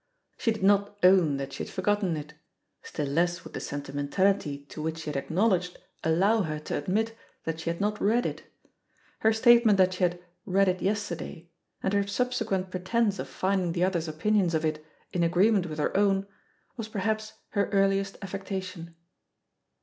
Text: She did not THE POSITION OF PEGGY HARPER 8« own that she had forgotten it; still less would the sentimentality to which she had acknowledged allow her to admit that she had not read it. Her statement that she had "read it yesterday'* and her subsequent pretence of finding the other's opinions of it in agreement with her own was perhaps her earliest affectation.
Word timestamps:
She 0.35 0.49
did 0.49 0.63
not 0.63 0.99
THE 1.03 1.09
POSITION 1.09 1.13
OF 1.13 1.15
PEGGY 1.15 1.15
HARPER 1.15 1.25
8« 1.25 1.29
own 1.31 1.37
that 1.37 1.53
she 1.53 1.63
had 1.63 1.71
forgotten 1.71 2.17
it; 2.17 2.33
still 2.81 3.05
less 3.05 3.43
would 3.43 3.53
the 3.53 3.59
sentimentality 3.59 4.57
to 4.69 4.81
which 4.81 4.97
she 4.97 5.11
had 5.11 5.15
acknowledged 5.15 5.77
allow 6.03 6.41
her 6.41 6.57
to 6.57 6.75
admit 6.75 7.15
that 7.43 7.59
she 7.59 7.69
had 7.69 7.79
not 7.79 8.01
read 8.01 8.25
it. 8.25 8.41
Her 9.19 9.31
statement 9.31 9.77
that 9.77 9.93
she 9.93 10.03
had 10.03 10.19
"read 10.47 10.67
it 10.67 10.81
yesterday'* 10.81 11.51
and 11.83 11.93
her 11.93 12.07
subsequent 12.07 12.71
pretence 12.71 13.19
of 13.19 13.27
finding 13.29 13.73
the 13.73 13.83
other's 13.83 14.07
opinions 14.07 14.55
of 14.55 14.65
it 14.65 14.83
in 15.13 15.21
agreement 15.21 15.67
with 15.67 15.77
her 15.77 15.95
own 15.95 16.25
was 16.77 16.87
perhaps 16.87 17.33
her 17.49 17.67
earliest 17.69 18.17
affectation. 18.23 18.95